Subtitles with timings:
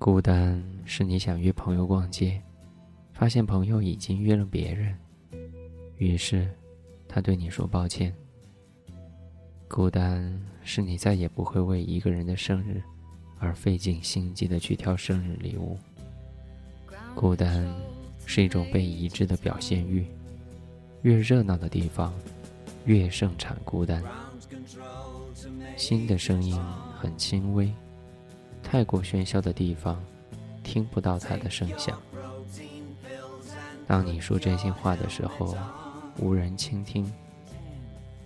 [0.00, 2.40] 孤单是你想约朋友逛街，
[3.12, 4.96] 发现朋友已经约了别人，
[5.98, 6.50] 于是
[7.06, 8.10] 他对你说抱歉。
[9.68, 12.82] 孤单是你再也不会为一个人的生日
[13.38, 15.76] 而费尽心机的去挑生日礼物。
[17.14, 17.70] 孤单
[18.24, 20.06] 是一种被遗弃的表现欲，
[21.02, 22.10] 越热闹的地方
[22.86, 24.02] 越盛产孤单。
[25.76, 26.58] 心的声音
[26.98, 27.70] 很轻微，
[28.70, 30.00] 太过喧嚣的地方
[30.62, 32.00] 听不到它的声响。
[33.84, 35.56] 当你说真心话的时候，
[36.18, 37.12] 无人倾听。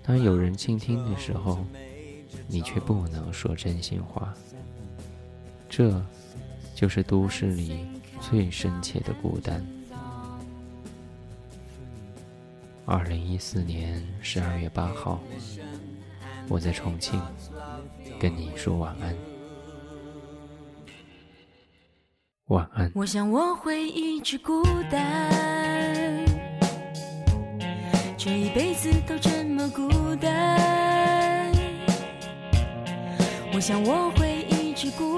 [0.03, 1.65] 当有人倾听的时候，
[2.47, 4.35] 你却不能说真心话。
[5.67, 5.99] 这，
[6.75, 7.87] 就是都市里
[8.21, 9.65] 最深切的孤单。
[12.85, 15.23] 二零一四年十二月八号，
[16.51, 17.19] 我在重庆
[18.21, 19.17] 跟你说晚安。
[22.49, 22.93] 晚安。
[22.95, 26.23] 我想我会一直孤单，
[28.19, 31.51] 这一辈子都这么孤单。
[33.55, 35.14] 我想我会一直孤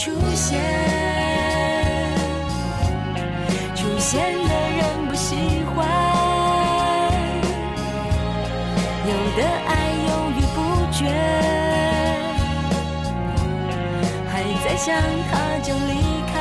[0.00, 0.58] 出现，
[3.74, 5.36] 出现的人不喜
[5.66, 5.86] 欢。
[9.04, 9.70] 有的爱
[10.08, 10.58] 犹豫不
[10.90, 11.04] 决，
[14.32, 14.32] 还
[14.64, 14.88] 在想
[15.30, 15.32] 他
[15.62, 15.92] 就离
[16.32, 16.34] 开。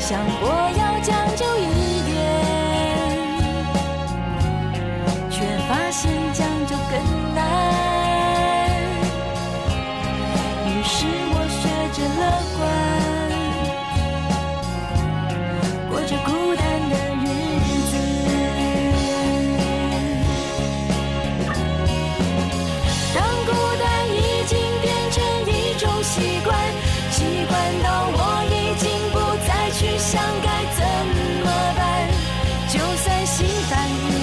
[0.00, 0.82] 想过要
[32.68, 34.17] 就算心烦。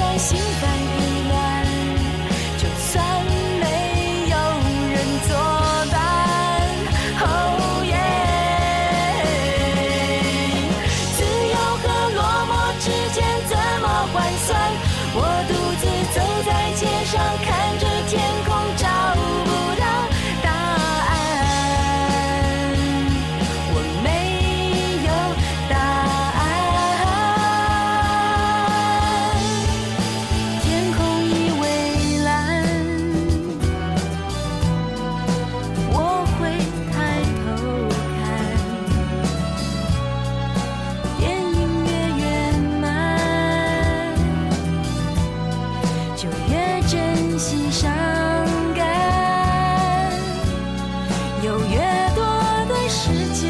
[0.00, 0.69] 在心肝
[51.80, 52.20] 越多
[52.68, 53.40] 的时间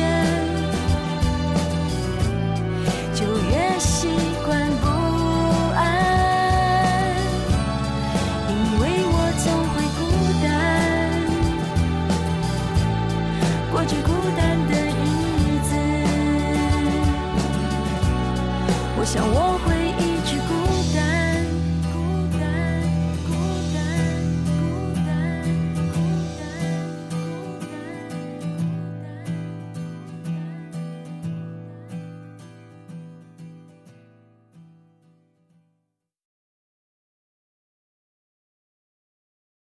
[3.13, 4.09] 就越习
[4.47, 4.49] 惯
[4.81, 4.87] 不
[5.75, 5.79] 安。
[8.49, 8.51] 因
[8.81, 10.01] 为我总会孤
[10.43, 10.47] 单
[13.73, 15.01] 过着孤单的日
[15.69, 15.71] 子。
[18.97, 19.69] 我想我会